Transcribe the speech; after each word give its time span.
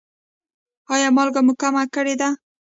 ایا 0.93 1.09
مالګه 1.15 1.41
مو 1.45 1.53
کمه 1.61 1.83
کړې 1.93 2.15
ده؟ 2.21 2.29